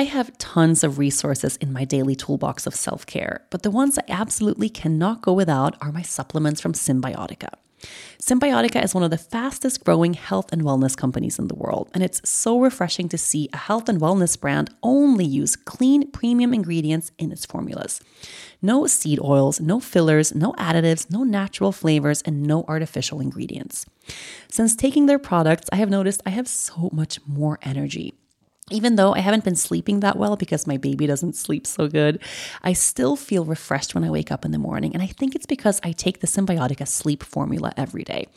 I 0.00 0.04
have 0.04 0.38
tons 0.38 0.82
of 0.82 0.96
resources 0.96 1.58
in 1.58 1.74
my 1.74 1.84
daily 1.84 2.16
toolbox 2.16 2.66
of 2.66 2.74
self 2.74 3.04
care, 3.04 3.44
but 3.50 3.64
the 3.64 3.70
ones 3.70 3.98
I 3.98 4.04
absolutely 4.08 4.70
cannot 4.70 5.20
go 5.20 5.34
without 5.34 5.76
are 5.82 5.92
my 5.92 6.00
supplements 6.00 6.58
from 6.58 6.72
Cymbiotika. 6.72 7.50
Cymbiotika 8.18 8.82
is 8.82 8.94
one 8.94 9.04
of 9.04 9.10
the 9.10 9.18
fastest 9.18 9.84
growing 9.84 10.14
health 10.14 10.54
and 10.54 10.62
wellness 10.62 10.96
companies 10.96 11.38
in 11.38 11.48
the 11.48 11.54
world, 11.54 11.90
and 11.92 12.02
it's 12.02 12.26
so 12.26 12.58
refreshing 12.58 13.10
to 13.10 13.18
see 13.18 13.50
a 13.52 13.58
health 13.58 13.90
and 13.90 14.00
wellness 14.00 14.40
brand 14.40 14.70
only 14.82 15.26
use 15.26 15.54
clean, 15.54 16.10
premium 16.12 16.54
ingredients 16.54 17.12
in 17.18 17.30
its 17.30 17.44
formulas. 17.44 18.00
No 18.62 18.86
seed 18.86 19.20
oils, 19.20 19.60
no 19.60 19.80
fillers, 19.80 20.34
no 20.34 20.54
additives, 20.54 21.10
no 21.10 21.24
natural 21.24 21.72
flavors, 21.72 22.22
and 22.22 22.42
no 22.42 22.64
artificial 22.68 23.20
ingredients. 23.20 23.84
Since 24.48 24.76
taking 24.76 25.04
their 25.04 25.18
products, 25.18 25.68
I 25.70 25.76
have 25.76 25.90
noticed 25.90 26.22
I 26.24 26.30
have 26.30 26.48
so 26.48 26.88
much 26.90 27.18
more 27.26 27.58
energy. 27.60 28.14
Even 28.70 28.96
though 28.96 29.14
I 29.14 29.20
haven't 29.20 29.44
been 29.44 29.56
sleeping 29.56 30.00
that 30.00 30.16
well 30.16 30.36
because 30.36 30.66
my 30.66 30.76
baby 30.76 31.06
doesn't 31.06 31.36
sleep 31.36 31.66
so 31.66 31.88
good, 31.88 32.20
I 32.62 32.72
still 32.72 33.16
feel 33.16 33.44
refreshed 33.44 33.94
when 33.94 34.04
I 34.04 34.10
wake 34.10 34.30
up 34.30 34.44
in 34.44 34.52
the 34.52 34.58
morning. 34.58 34.94
And 34.94 35.02
I 35.02 35.06
think 35.06 35.34
it's 35.34 35.46
because 35.46 35.80
I 35.82 35.92
take 35.92 36.20
the 36.20 36.26
Cymbiotika 36.26 36.86
sleep 36.86 37.22
formula 37.22 37.72
every 37.76 38.04
day. 38.04 38.28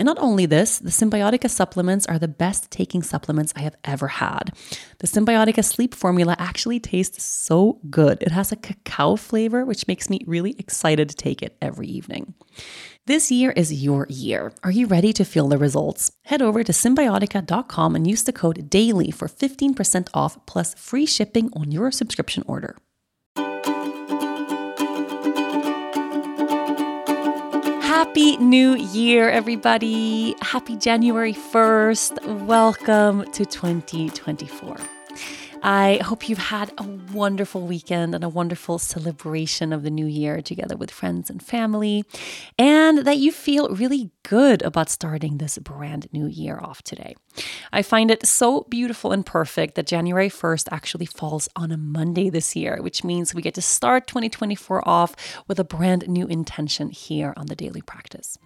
And 0.00 0.06
not 0.06 0.18
only 0.18 0.46
this, 0.46 0.78
the 0.78 0.88
Cymbiotika 0.88 1.50
supplements 1.50 2.06
are 2.06 2.18
the 2.18 2.26
best 2.26 2.70
taking 2.70 3.02
supplements 3.02 3.52
I 3.54 3.60
have 3.60 3.76
ever 3.84 4.08
had. 4.08 4.50
The 4.98 5.06
Cymbiotika 5.06 5.62
sleep 5.62 5.94
formula 5.94 6.34
actually 6.38 6.80
tastes 6.80 7.22
so 7.22 7.80
good. 7.90 8.22
It 8.22 8.32
has 8.32 8.50
a 8.50 8.56
cacao 8.56 9.16
flavor, 9.16 9.66
which 9.66 9.86
makes 9.86 10.08
me 10.08 10.20
really 10.26 10.56
excited 10.58 11.10
to 11.10 11.16
take 11.16 11.42
it 11.42 11.58
every 11.60 11.86
evening. 11.86 12.32
This 13.04 13.30
year 13.30 13.50
is 13.50 13.84
your 13.84 14.06
year. 14.08 14.54
Are 14.64 14.70
you 14.70 14.86
ready 14.86 15.12
to 15.12 15.22
feel 15.22 15.48
the 15.48 15.58
results? 15.58 16.12
Head 16.24 16.40
over 16.40 16.64
to 16.64 16.72
cymbiotika.com 16.72 17.94
and 17.94 18.06
use 18.06 18.22
the 18.22 18.32
code 18.32 18.70
DAILY 18.70 19.10
for 19.10 19.28
15% 19.28 20.08
off 20.14 20.38
plus 20.46 20.72
free 20.72 21.04
shipping 21.04 21.50
on 21.52 21.72
your 21.72 21.92
subscription 21.92 22.42
order. 22.46 22.74
Happy 28.10 28.36
New 28.38 28.74
Year, 28.74 29.30
everybody. 29.30 30.34
Happy 30.40 30.74
January 30.74 31.32
1st. 31.32 32.44
Welcome 32.44 33.22
to 33.30 33.46
2024. 33.46 34.99
I 35.62 36.00
hope 36.02 36.28
you've 36.28 36.38
had 36.38 36.72
a 36.78 36.84
wonderful 37.12 37.66
weekend 37.66 38.14
and 38.14 38.24
a 38.24 38.28
wonderful 38.28 38.78
celebration 38.78 39.72
of 39.72 39.82
the 39.82 39.90
new 39.90 40.06
year 40.06 40.40
together 40.40 40.76
with 40.76 40.90
friends 40.90 41.28
and 41.28 41.42
family, 41.42 42.04
and 42.58 42.98
that 42.98 43.18
you 43.18 43.30
feel 43.30 43.68
really 43.68 44.10
good 44.22 44.62
about 44.62 44.88
starting 44.88 45.36
this 45.36 45.58
brand 45.58 46.08
new 46.12 46.26
year 46.26 46.58
off 46.62 46.82
today. 46.82 47.14
I 47.72 47.82
find 47.82 48.10
it 48.10 48.26
so 48.26 48.62
beautiful 48.70 49.12
and 49.12 49.24
perfect 49.24 49.74
that 49.74 49.86
January 49.86 50.30
1st 50.30 50.68
actually 50.72 51.06
falls 51.06 51.48
on 51.54 51.70
a 51.70 51.76
Monday 51.76 52.30
this 52.30 52.56
year, 52.56 52.80
which 52.80 53.04
means 53.04 53.34
we 53.34 53.42
get 53.42 53.54
to 53.54 53.62
start 53.62 54.06
2024 54.06 54.88
off 54.88 55.14
with 55.46 55.58
a 55.58 55.64
brand 55.64 56.08
new 56.08 56.26
intention 56.26 56.88
here 56.90 57.34
on 57.36 57.46
the 57.46 57.56
Daily 57.56 57.82
Practice. 57.82 58.38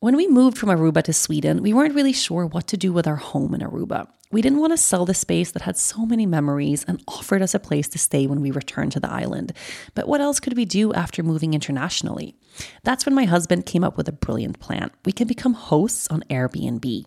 When 0.00 0.14
we 0.14 0.28
moved 0.28 0.58
from 0.58 0.68
Aruba 0.68 1.02
to 1.04 1.12
Sweden, 1.14 1.62
we 1.62 1.72
weren't 1.72 1.94
really 1.94 2.12
sure 2.12 2.44
what 2.44 2.66
to 2.66 2.76
do 2.76 2.92
with 2.92 3.06
our 3.06 3.16
home 3.16 3.54
in 3.54 3.62
Aruba. 3.62 4.06
We 4.30 4.42
didn't 4.42 4.60
want 4.60 4.74
to 4.74 4.76
sell 4.76 5.06
the 5.06 5.14
space 5.14 5.52
that 5.52 5.62
had 5.62 5.78
so 5.78 6.04
many 6.04 6.26
memories 6.26 6.84
and 6.86 7.02
offered 7.08 7.40
us 7.40 7.54
a 7.54 7.58
place 7.58 7.88
to 7.88 7.98
stay 7.98 8.26
when 8.26 8.42
we 8.42 8.50
returned 8.50 8.92
to 8.92 9.00
the 9.00 9.10
island. 9.10 9.54
But 9.94 10.06
what 10.06 10.20
else 10.20 10.38
could 10.38 10.54
we 10.54 10.66
do 10.66 10.92
after 10.92 11.22
moving 11.22 11.54
internationally? 11.54 12.36
That's 12.82 13.06
when 13.06 13.14
my 13.14 13.24
husband 13.24 13.64
came 13.64 13.82
up 13.82 13.96
with 13.96 14.06
a 14.06 14.12
brilliant 14.12 14.60
plan. 14.60 14.90
We 15.06 15.12
can 15.12 15.28
become 15.28 15.54
hosts 15.54 16.08
on 16.08 16.24
Airbnb. 16.28 17.06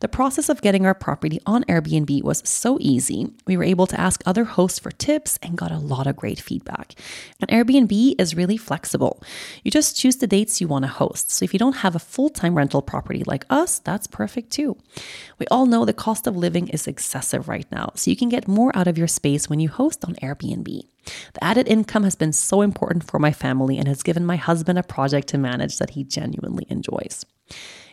The 0.00 0.08
process 0.08 0.48
of 0.48 0.62
getting 0.62 0.86
our 0.86 0.94
property 0.94 1.40
on 1.46 1.64
Airbnb 1.64 2.22
was 2.22 2.42
so 2.48 2.78
easy. 2.80 3.30
We 3.46 3.56
were 3.56 3.64
able 3.64 3.86
to 3.86 4.00
ask 4.00 4.22
other 4.24 4.44
hosts 4.44 4.78
for 4.78 4.90
tips 4.90 5.38
and 5.42 5.56
got 5.56 5.72
a 5.72 5.78
lot 5.78 6.06
of 6.06 6.16
great 6.16 6.40
feedback. 6.40 6.94
And 7.40 7.50
Airbnb 7.50 8.14
is 8.18 8.34
really 8.34 8.56
flexible. 8.56 9.22
You 9.64 9.70
just 9.70 9.96
choose 9.96 10.16
the 10.16 10.26
dates 10.26 10.60
you 10.60 10.68
want 10.68 10.84
to 10.84 10.90
host. 10.90 11.30
So 11.30 11.44
if 11.44 11.52
you 11.52 11.58
don't 11.58 11.76
have 11.76 11.94
a 11.94 12.00
full 12.00 12.30
time 12.30 12.54
rental 12.54 12.82
property 12.82 13.22
like 13.24 13.44
us, 13.50 13.78
that's 13.78 14.06
perfect 14.06 14.50
too. 14.50 14.76
We 15.38 15.46
all 15.48 15.66
know 15.66 15.84
the 15.84 15.92
cost 15.92 16.26
of 16.26 16.36
living 16.36 16.68
is 16.68 16.86
excessive 16.86 17.48
right 17.48 17.66
now, 17.70 17.92
so 17.94 18.10
you 18.10 18.16
can 18.16 18.28
get 18.28 18.48
more 18.48 18.76
out 18.76 18.88
of 18.88 18.98
your 18.98 19.08
space 19.08 19.48
when 19.48 19.60
you 19.60 19.68
host 19.68 20.04
on 20.04 20.14
Airbnb. 20.16 20.82
The 21.34 21.44
added 21.44 21.68
income 21.68 22.04
has 22.04 22.16
been 22.16 22.32
so 22.32 22.62
important 22.62 23.04
for 23.04 23.18
my 23.18 23.32
family 23.32 23.78
and 23.78 23.88
has 23.88 24.02
given 24.02 24.26
my 24.26 24.36
husband 24.36 24.78
a 24.78 24.82
project 24.82 25.28
to 25.28 25.38
manage 25.38 25.78
that 25.78 25.90
he 25.90 26.04
genuinely 26.04 26.66
enjoys. 26.68 27.24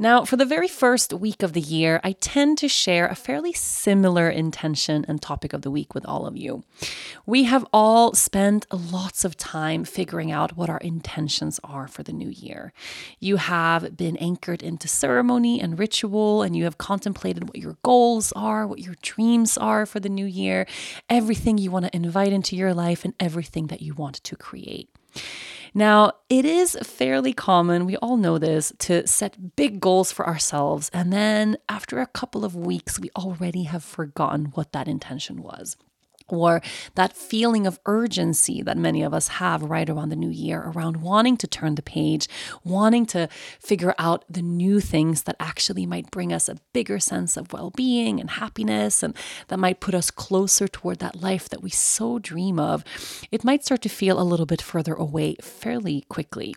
Now, 0.00 0.24
for 0.24 0.36
the 0.36 0.44
very 0.44 0.68
first 0.68 1.12
week 1.12 1.42
of 1.42 1.54
the 1.54 1.60
year, 1.60 2.00
I 2.04 2.12
tend 2.12 2.58
to 2.58 2.68
share 2.68 3.08
a 3.08 3.16
fairly 3.16 3.52
similar 3.52 4.30
intention 4.30 5.04
and 5.08 5.20
topic 5.20 5.52
of 5.52 5.62
the 5.62 5.72
week 5.72 5.92
with 5.92 6.06
all 6.06 6.24
of 6.24 6.36
you. 6.36 6.62
We 7.26 7.44
have 7.44 7.66
all 7.72 8.14
spent 8.14 8.64
lots 8.72 9.24
of 9.24 9.36
time 9.36 9.82
figuring 9.82 10.30
out 10.30 10.56
what 10.56 10.70
our 10.70 10.78
intentions 10.78 11.58
are 11.64 11.88
for 11.88 12.04
the 12.04 12.12
new 12.12 12.28
year. 12.28 12.72
You 13.18 13.38
have 13.38 13.96
been 13.96 14.16
anchored 14.18 14.62
into 14.62 14.86
ceremony 14.86 15.60
and 15.60 15.76
ritual, 15.76 16.42
and 16.42 16.54
you 16.54 16.62
have 16.62 16.78
contemplated 16.78 17.48
what 17.48 17.58
your 17.58 17.76
goals 17.82 18.32
are, 18.36 18.68
what 18.68 18.78
your 18.78 18.94
dreams 19.02 19.58
are 19.58 19.84
for 19.84 19.98
the 19.98 20.08
new 20.08 20.26
year, 20.26 20.64
everything 21.10 21.58
you 21.58 21.72
want 21.72 21.86
to 21.86 21.96
invite 21.96 22.32
into 22.32 22.54
your 22.54 22.72
life, 22.72 23.04
and 23.04 23.14
everything 23.18 23.66
that 23.66 23.82
you 23.82 23.94
want 23.94 24.14
to 24.22 24.36
create. 24.36 24.88
Now, 25.78 26.10
it 26.28 26.44
is 26.44 26.76
fairly 26.82 27.32
common, 27.32 27.86
we 27.86 27.96
all 27.98 28.16
know 28.16 28.36
this, 28.36 28.72
to 28.80 29.06
set 29.06 29.54
big 29.54 29.78
goals 29.78 30.10
for 30.10 30.26
ourselves. 30.26 30.90
And 30.92 31.12
then 31.12 31.56
after 31.68 32.00
a 32.00 32.06
couple 32.08 32.44
of 32.44 32.56
weeks, 32.56 32.98
we 32.98 33.10
already 33.14 33.62
have 33.62 33.84
forgotten 33.84 34.46
what 34.54 34.72
that 34.72 34.88
intention 34.88 35.40
was 35.40 35.76
or 36.28 36.60
that 36.94 37.16
feeling 37.16 37.66
of 37.66 37.78
urgency 37.86 38.62
that 38.62 38.76
many 38.76 39.02
of 39.02 39.14
us 39.14 39.28
have 39.28 39.62
right 39.62 39.88
around 39.88 40.08
the 40.08 40.16
new 40.16 40.30
year 40.30 40.62
around 40.66 40.98
wanting 40.98 41.36
to 41.36 41.46
turn 41.46 41.74
the 41.74 41.82
page, 41.82 42.28
wanting 42.64 43.06
to 43.06 43.28
figure 43.60 43.94
out 43.98 44.24
the 44.28 44.42
new 44.42 44.80
things 44.80 45.22
that 45.22 45.36
actually 45.40 45.86
might 45.86 46.10
bring 46.10 46.32
us 46.32 46.48
a 46.48 46.56
bigger 46.72 46.98
sense 46.98 47.36
of 47.36 47.52
well 47.52 47.70
being 47.70 48.20
and 48.20 48.30
happiness, 48.30 49.02
and 49.02 49.16
that 49.48 49.58
might 49.58 49.80
put 49.80 49.94
us 49.94 50.10
closer 50.10 50.68
toward 50.68 50.98
that 50.98 51.16
life 51.16 51.48
that 51.48 51.62
we 51.62 51.70
so 51.70 52.18
dream 52.18 52.58
of, 52.58 52.84
it 53.30 53.44
might 53.44 53.64
start 53.64 53.82
to 53.82 53.88
feel 53.88 54.20
a 54.20 54.22
little 54.22 54.46
bit 54.46 54.62
further 54.62 54.94
away 54.94 55.36
fairly 55.40 56.04
quickly. 56.08 56.54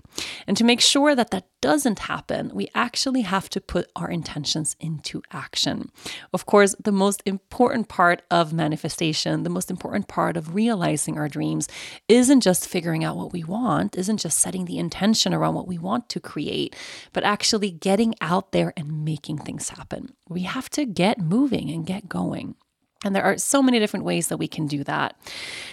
And 0.48 0.58
to 0.58 0.64
make 0.64 0.82
sure 0.82 1.16
that 1.16 1.32
that 1.32 1.48
doesn't 1.62 2.00
happen, 2.00 2.52
we 2.54 2.68
actually 2.76 3.22
have 3.22 3.50
to 3.50 3.62
put 3.62 3.90
our 3.96 4.10
intentions 4.10 4.76
into 4.80 5.22
action. 5.32 5.92
Of 6.34 6.46
course, 6.46 6.76
the 6.84 6.92
most 6.92 7.22
important 7.26 7.88
part 7.88 8.24
of 8.30 8.52
manifestation, 8.52 9.44
the 9.44 9.50
most 9.50 9.72
important 9.72 10.08
part 10.08 10.38
of 10.38 10.56
realizing 10.56 11.18
our 11.18 11.30
dreams, 11.30 11.68
isn't 12.08 12.42
just 12.42 12.68
figuring 12.68 13.04
out 13.04 13.18
what 13.18 13.32
we 13.32 13.44
want, 13.44 13.98
isn't 13.98 14.18
just 14.18 14.40
setting 14.40 14.66
the 14.66 14.80
intention 14.80 15.34
around 15.34 15.56
what 15.56 15.68
we 15.68 15.78
want 15.78 16.10
to 16.10 16.20
create, 16.20 16.76
but 17.14 17.24
actually 17.24 17.72
getting 17.72 18.16
out 18.22 18.52
there 18.52 18.74
and 18.76 19.06
making 19.06 19.38
things 19.38 19.70
happen. 19.70 20.14
We 20.28 20.42
have 20.42 20.70
to 20.72 20.86
get 20.86 21.20
moving 21.20 21.70
and 21.70 21.86
get 21.86 22.10
going. 22.10 22.56
And 23.04 23.16
there 23.16 23.24
are 23.24 23.38
so 23.38 23.64
many 23.64 23.80
different 23.80 24.06
ways 24.06 24.28
that 24.28 24.38
we 24.38 24.48
can 24.48 24.68
do 24.68 24.84
that. 24.84 25.16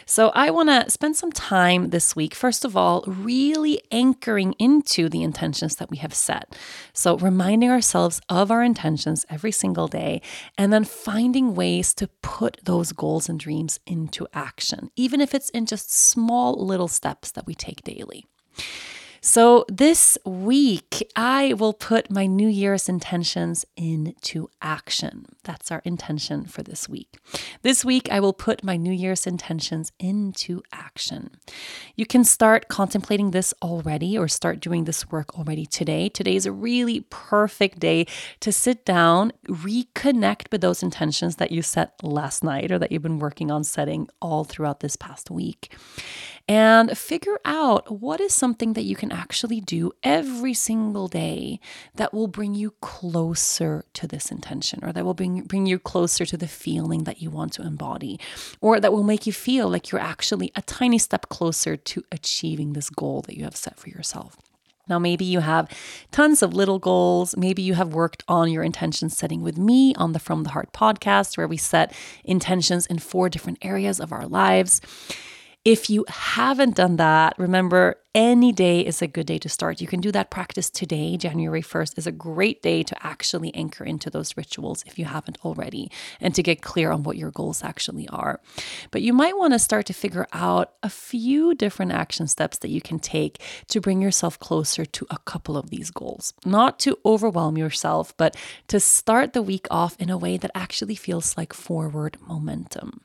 So, 0.06 0.30
I 0.34 0.50
want 0.50 0.70
to 0.70 0.90
spend 0.90 1.16
some 1.16 1.30
time 1.30 1.90
this 1.90 2.16
week, 2.16 2.34
first 2.34 2.64
of 2.64 2.74
all, 2.74 3.04
really 3.06 3.82
anchoring 3.92 4.54
into 4.58 5.10
the 5.10 5.22
intentions 5.22 5.76
that 5.76 5.90
we 5.90 5.98
have 5.98 6.14
set. 6.14 6.56
So, 6.94 7.18
reminding 7.18 7.70
ourselves 7.70 8.22
of 8.30 8.50
our 8.50 8.62
intentions 8.62 9.26
every 9.28 9.52
single 9.52 9.88
day, 9.88 10.22
and 10.56 10.72
then 10.72 10.84
finding 10.84 11.54
ways 11.54 11.92
to 11.94 12.08
put 12.22 12.58
those 12.64 12.92
goals 12.92 13.28
and 13.28 13.38
dreams 13.38 13.78
into 13.86 14.26
action, 14.32 14.90
even 14.96 15.20
if 15.20 15.34
it's 15.34 15.50
in 15.50 15.66
just 15.66 15.92
small 15.92 16.54
little 16.54 16.88
steps 16.88 17.30
that 17.32 17.46
we 17.46 17.54
take 17.54 17.82
daily. 17.82 18.24
So, 19.20 19.64
this 19.68 20.16
week, 20.24 21.10
I 21.16 21.54
will 21.54 21.72
put 21.72 22.10
my 22.10 22.26
New 22.26 22.48
Year's 22.48 22.88
intentions 22.88 23.64
into 23.76 24.48
action. 24.62 25.26
That's 25.42 25.72
our 25.72 25.82
intention 25.84 26.44
for 26.44 26.62
this 26.62 26.88
week. 26.88 27.18
This 27.62 27.84
week, 27.84 28.08
I 28.12 28.20
will 28.20 28.32
put 28.32 28.62
my 28.62 28.76
New 28.76 28.92
Year's 28.92 29.26
intentions 29.26 29.90
into 29.98 30.62
action. 30.72 31.30
You 31.96 32.06
can 32.06 32.22
start 32.22 32.68
contemplating 32.68 33.32
this 33.32 33.52
already 33.60 34.16
or 34.16 34.28
start 34.28 34.60
doing 34.60 34.84
this 34.84 35.10
work 35.10 35.36
already 35.36 35.66
today. 35.66 36.08
Today 36.08 36.36
is 36.36 36.46
a 36.46 36.52
really 36.52 37.00
perfect 37.10 37.80
day 37.80 38.06
to 38.40 38.52
sit 38.52 38.84
down, 38.84 39.32
reconnect 39.46 40.52
with 40.52 40.60
those 40.60 40.82
intentions 40.82 41.36
that 41.36 41.50
you 41.50 41.62
set 41.62 41.94
last 42.04 42.44
night 42.44 42.70
or 42.70 42.78
that 42.78 42.92
you've 42.92 43.02
been 43.02 43.18
working 43.18 43.50
on 43.50 43.64
setting 43.64 44.08
all 44.22 44.44
throughout 44.44 44.80
this 44.80 44.94
past 44.94 45.30
week 45.30 45.74
and 46.48 46.96
figure 46.96 47.38
out 47.44 48.00
what 48.00 48.20
is 48.20 48.32
something 48.32 48.72
that 48.72 48.84
you 48.84 48.96
can 48.96 49.12
actually 49.12 49.60
do 49.60 49.92
every 50.02 50.54
single 50.54 51.06
day 51.06 51.60
that 51.94 52.14
will 52.14 52.26
bring 52.26 52.54
you 52.54 52.70
closer 52.80 53.84
to 53.92 54.06
this 54.06 54.30
intention 54.30 54.80
or 54.82 54.92
that 54.92 55.04
will 55.04 55.14
bring, 55.14 55.42
bring 55.42 55.66
you 55.66 55.78
closer 55.78 56.24
to 56.24 56.38
the 56.38 56.48
feeling 56.48 57.04
that 57.04 57.20
you 57.20 57.28
want 57.28 57.52
to 57.52 57.62
embody 57.62 58.18
or 58.62 58.80
that 58.80 58.92
will 58.92 59.02
make 59.02 59.26
you 59.26 59.32
feel 59.32 59.68
like 59.68 59.92
you're 59.92 60.00
actually 60.00 60.50
a 60.56 60.62
tiny 60.62 60.98
step 60.98 61.28
closer 61.28 61.76
to 61.76 62.02
achieving 62.10 62.72
this 62.72 62.88
goal 62.88 63.20
that 63.22 63.36
you 63.36 63.44
have 63.44 63.56
set 63.56 63.78
for 63.78 63.90
yourself. 63.90 64.38
Now, 64.88 64.98
maybe 64.98 65.26
you 65.26 65.40
have 65.40 65.68
tons 66.12 66.42
of 66.42 66.54
little 66.54 66.78
goals. 66.78 67.36
Maybe 67.36 67.60
you 67.60 67.74
have 67.74 67.92
worked 67.92 68.24
on 68.26 68.50
your 68.50 68.62
intention 68.62 69.10
setting 69.10 69.42
with 69.42 69.58
me 69.58 69.94
on 69.96 70.12
the 70.12 70.18
From 70.18 70.44
the 70.44 70.50
Heart 70.50 70.72
podcast, 70.72 71.36
where 71.36 71.46
we 71.46 71.58
set 71.58 71.92
intentions 72.24 72.86
in 72.86 72.98
four 72.98 73.28
different 73.28 73.58
areas 73.60 74.00
of 74.00 74.12
our 74.12 74.26
lives. 74.26 74.80
If 75.64 75.90
you 75.90 76.06
haven't 76.08 76.76
done 76.76 76.96
that, 76.96 77.34
remember 77.36 77.96
any 78.14 78.52
day 78.52 78.80
is 78.80 79.02
a 79.02 79.06
good 79.06 79.26
day 79.26 79.38
to 79.38 79.48
start. 79.48 79.80
You 79.80 79.86
can 79.86 80.00
do 80.00 80.10
that 80.12 80.30
practice 80.30 80.70
today. 80.70 81.16
January 81.16 81.62
1st 81.62 81.98
is 81.98 82.06
a 82.06 82.12
great 82.12 82.62
day 82.62 82.82
to 82.84 83.06
actually 83.06 83.54
anchor 83.54 83.84
into 83.84 84.08
those 84.08 84.36
rituals 84.36 84.82
if 84.86 84.98
you 84.98 85.04
haven't 85.04 85.38
already 85.44 85.90
and 86.20 86.34
to 86.34 86.42
get 86.42 86.62
clear 86.62 86.90
on 86.90 87.02
what 87.02 87.16
your 87.16 87.30
goals 87.30 87.62
actually 87.62 88.08
are. 88.08 88.40
But 88.92 89.02
you 89.02 89.12
might 89.12 89.36
want 89.36 89.52
to 89.52 89.58
start 89.58 89.86
to 89.86 89.92
figure 89.92 90.26
out 90.32 90.72
a 90.82 90.88
few 90.88 91.54
different 91.54 91.92
action 91.92 92.28
steps 92.28 92.58
that 92.58 92.70
you 92.70 92.80
can 92.80 92.98
take 92.98 93.42
to 93.68 93.80
bring 93.80 94.00
yourself 94.00 94.38
closer 94.38 94.86
to 94.86 95.06
a 95.10 95.18
couple 95.18 95.56
of 95.56 95.70
these 95.70 95.90
goals. 95.90 96.32
Not 96.46 96.78
to 96.80 96.98
overwhelm 97.04 97.58
yourself, 97.58 98.16
but 98.16 98.36
to 98.68 98.80
start 98.80 99.32
the 99.32 99.42
week 99.42 99.66
off 99.70 99.96
in 99.98 100.08
a 100.08 100.18
way 100.18 100.36
that 100.38 100.52
actually 100.54 100.94
feels 100.94 101.36
like 101.36 101.52
forward 101.52 102.16
momentum. 102.26 103.02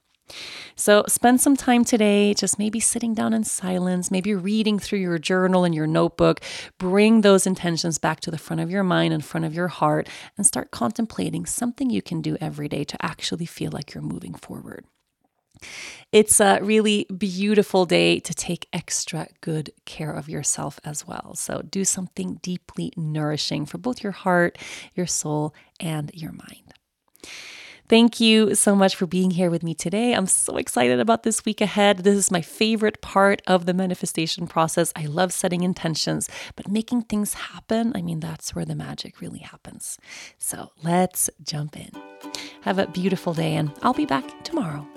So 0.75 1.03
spend 1.07 1.41
some 1.41 1.55
time 1.55 1.85
today 1.85 2.33
just 2.33 2.57
maybe 2.57 2.79
sitting 2.79 3.13
down 3.13 3.33
in 3.33 3.43
silence, 3.43 4.09
maybe 4.09 4.33
reading 4.33 4.79
through 4.79 4.99
your 4.99 5.19
journal 5.19 5.63
and 5.63 5.75
your 5.75 5.87
notebook. 5.87 6.41
Bring 6.77 7.21
those 7.21 7.45
intentions 7.45 7.97
back 7.97 8.19
to 8.21 8.31
the 8.31 8.37
front 8.37 8.61
of 8.61 8.71
your 8.71 8.83
mind 8.83 9.13
and 9.13 9.23
front 9.23 9.45
of 9.45 9.53
your 9.53 9.67
heart 9.67 10.09
and 10.37 10.45
start 10.45 10.71
contemplating 10.71 11.45
something 11.45 11.89
you 11.89 12.01
can 12.01 12.21
do 12.21 12.37
every 12.41 12.67
day 12.67 12.83
to 12.83 13.05
actually 13.05 13.45
feel 13.45 13.71
like 13.71 13.93
you're 13.93 14.03
moving 14.03 14.33
forward. 14.33 14.85
It's 16.11 16.39
a 16.39 16.59
really 16.61 17.05
beautiful 17.05 17.85
day 17.85 18.19
to 18.19 18.33
take 18.33 18.67
extra 18.73 19.27
good 19.41 19.71
care 19.85 20.11
of 20.11 20.29
yourself 20.29 20.79
as 20.83 21.07
well. 21.07 21.33
So, 21.35 21.61
do 21.61 21.85
something 21.85 22.39
deeply 22.41 22.91
nourishing 22.97 23.65
for 23.65 23.77
both 23.77 24.03
your 24.03 24.11
heart, 24.11 24.57
your 24.93 25.07
soul, 25.07 25.53
and 25.79 26.11
your 26.13 26.31
mind. 26.31 26.73
Thank 27.89 28.19
you 28.19 28.55
so 28.55 28.75
much 28.75 28.95
for 28.95 29.05
being 29.05 29.31
here 29.31 29.51
with 29.51 29.61
me 29.61 29.75
today. 29.75 30.13
I'm 30.13 30.25
so 30.25 30.55
excited 30.55 31.01
about 31.01 31.23
this 31.23 31.43
week 31.43 31.59
ahead. 31.59 31.99
This 31.99 32.15
is 32.15 32.31
my 32.31 32.41
favorite 32.41 33.01
part 33.01 33.41
of 33.45 33.65
the 33.65 33.73
manifestation 33.73 34.47
process. 34.47 34.93
I 34.95 35.05
love 35.05 35.33
setting 35.33 35.63
intentions, 35.63 36.29
but 36.55 36.69
making 36.69 37.03
things 37.03 37.33
happen, 37.33 37.91
I 37.93 38.01
mean, 38.01 38.21
that's 38.21 38.55
where 38.55 38.65
the 38.65 38.75
magic 38.75 39.19
really 39.19 39.39
happens. 39.39 39.97
So 40.37 40.71
let's 40.81 41.29
jump 41.43 41.75
in. 41.75 41.91
Have 42.61 42.79
a 42.79 42.87
beautiful 42.87 43.33
day, 43.33 43.55
and 43.55 43.71
I'll 43.81 43.93
be 43.93 44.05
back 44.05 44.43
tomorrow. 44.45 44.87